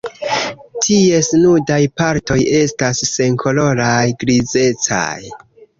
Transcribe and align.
Ties 0.87 1.29
nudaj 1.43 1.79
partoj 2.03 2.39
estas 2.63 3.05
senkoloraj 3.13 4.03
grizecaj. 4.27 5.17